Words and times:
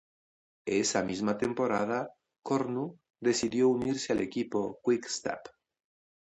Esa 0.81 1.01
misma 1.03 1.37
temporada, 1.37 2.11
Cornu 2.41 2.99
decidió 3.19 3.69
unirse 3.69 4.11
al 4.13 4.21
equipo 4.21 4.79
Quick 4.83 5.05
Step. 5.05 5.47